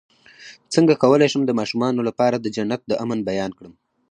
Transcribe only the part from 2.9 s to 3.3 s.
امن